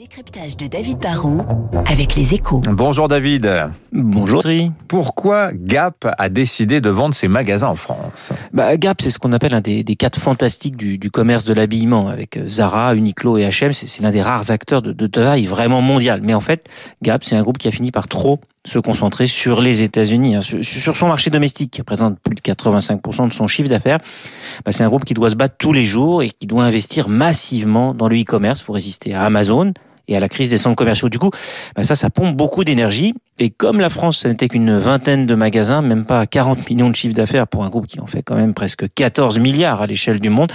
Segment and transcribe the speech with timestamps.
[0.00, 1.42] décryptage de David Barrault
[1.84, 2.62] avec les échos.
[2.70, 3.68] Bonjour David.
[3.92, 4.42] Bonjour.
[4.88, 9.32] Pourquoi Gap a décidé de vendre ses magasins en France bah, Gap, c'est ce qu'on
[9.32, 13.36] appelle un des, des quatre fantastiques du, du commerce de l'habillement, avec euh, Zara, Uniqlo
[13.36, 13.74] et H&M.
[13.74, 16.22] C'est l'un des rares acteurs de, de taille vraiment mondiale.
[16.24, 16.64] Mais en fait,
[17.02, 20.40] Gap, c'est un groupe qui a fini par trop se concentrer sur les États-Unis, hein,
[20.42, 23.98] sur son marché domestique qui représente plus de 85% de son chiffre d'affaires.
[24.64, 27.08] Bah, c'est un groupe qui doit se battre tous les jours et qui doit investir
[27.08, 29.72] massivement dans le e-commerce pour résister à Amazon,
[30.10, 31.08] et à la crise des centres commerciaux.
[31.08, 31.30] Du coup,
[31.74, 33.14] bah ça, ça pompe beaucoup d'énergie.
[33.42, 36.94] Et comme la France, ce n'était qu'une vingtaine de magasins, même pas 40 millions de
[36.94, 40.20] chiffres d'affaires pour un groupe qui en fait quand même presque 14 milliards à l'échelle
[40.20, 40.52] du monde,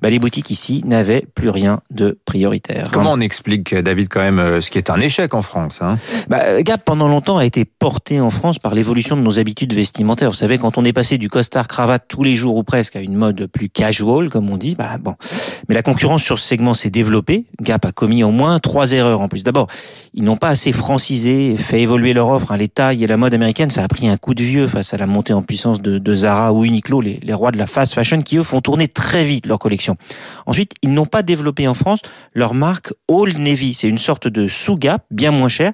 [0.00, 2.88] bah les boutiques ici n'avaient plus rien de prioritaire.
[2.90, 5.98] Comment on explique, David, quand même, euh, ce qui est un échec en France hein?
[6.30, 10.30] Bah, Gap, pendant longtemps, a été porté en France par l'évolution de nos habitudes vestimentaires.
[10.30, 13.00] Vous savez, quand on est passé du costard cravate tous les jours ou presque à
[13.00, 15.16] une mode plus casual, comme on dit, bah bon.
[15.68, 17.44] Mais la concurrence sur ce segment s'est développée.
[17.60, 19.44] Gap a commis au moins trois erreurs en plus.
[19.44, 19.66] D'abord,
[20.14, 22.52] ils n'ont pas assez francisé, fait évoluer leur offre.
[22.52, 22.56] Hein.
[22.56, 24.96] Les tailles et la mode américaine, ça a pris un coup de vieux face à
[24.96, 27.94] la montée en puissance de, de Zara ou Uniqlo, les, les, rois de la fast
[27.94, 29.96] fashion, qui eux font tourner très vite leur collection.
[30.46, 32.00] Ensuite, ils n'ont pas développé en France
[32.34, 33.74] leur marque Old Navy.
[33.74, 35.72] C'est une sorte de sous-gap, bien moins cher.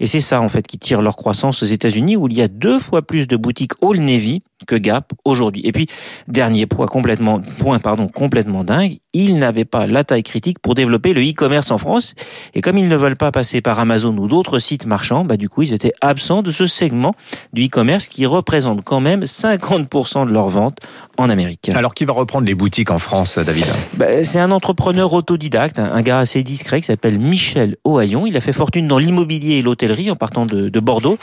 [0.00, 2.48] Et c'est ça, en fait, qui tire leur croissance aux États-Unis, où il y a
[2.48, 5.62] deux fois plus de boutiques Old Navy que Gap aujourd'hui.
[5.64, 5.86] Et puis,
[6.28, 11.12] dernier point complètement, point, pardon, complètement dingue, ils n'avaient pas la taille critique pour développer
[11.12, 12.14] le e-commerce en France.
[12.54, 15.48] Et comme ils ne veulent pas passer par Amazon ou d'autres sites marchands, bah, du
[15.48, 17.14] coup, ils étaient absents de ce segment
[17.52, 20.78] du e-commerce qui représente quand même 50% de leurs ventes
[21.18, 21.70] en Amérique.
[21.74, 23.66] Alors, qui va reprendre les boutiques en France, David?
[23.94, 28.26] Bah, C'est un entrepreneur autodidacte, un gars assez discret qui s'appelle Michel Ohaillon.
[28.26, 31.18] Il a fait fortune dans l'immobilier et l'hôtellerie en partant de, de Bordeaux.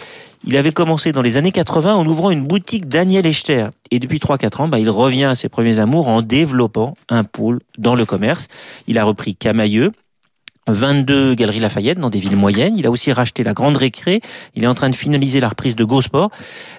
[0.45, 3.67] Il avait commencé dans les années 80 en ouvrant une boutique Daniel Echter.
[3.91, 7.59] Et depuis 3-4 ans, bah, il revient à ses premiers amours en développant un pôle
[7.77, 8.49] dans le commerce.
[8.87, 9.93] Il a repris Camailleux,
[10.67, 12.77] 22 Galeries Lafayette dans des villes moyennes.
[12.77, 14.21] Il a aussi racheté la Grande Récré.
[14.55, 16.31] Il est en train de finaliser la reprise de GoSport.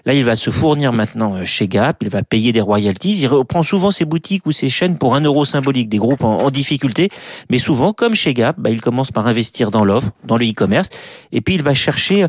[0.07, 1.99] Là, il va se fournir maintenant euh, chez Gap.
[2.01, 3.19] Il va payer des royalties.
[3.21, 6.51] Il reprend souvent ses boutiques ou ses chaînes pour un euro symbolique, des groupes en,
[6.51, 7.11] difficulté.
[7.51, 10.89] Mais souvent, comme chez Gap, bah, il commence par investir dans l'offre, dans le e-commerce.
[11.33, 12.29] Et puis, il va chercher, euh,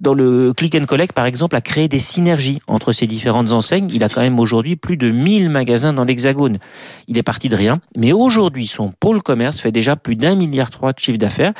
[0.00, 3.88] dans le click and collect, par exemple, à créer des synergies entre ces différentes enseignes.
[3.92, 6.58] Il a quand même aujourd'hui plus de 1000 magasins dans l'Hexagone.
[7.06, 7.80] Il est parti de rien.
[7.96, 11.52] Mais aujourd'hui, son pôle commerce fait déjà plus d'un milliard trois chiffre d'affaires.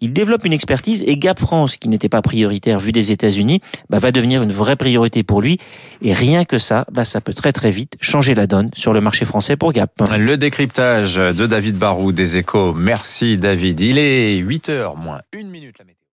[0.00, 3.60] Il développe une expertise et Gap France, qui n'était pas prioritaire vu des États-Unis,
[3.90, 5.58] bah, va devenir une vraie priorité pour lui.
[6.02, 9.00] Et rien que ça, bah, ça peut très très vite changer la donne sur le
[9.00, 9.90] marché français pour Gap.
[10.16, 12.74] Le décryptage de David Barou des Échos.
[12.74, 13.80] Merci David.
[13.80, 15.76] Il est 8h moins une minute.
[15.78, 15.84] La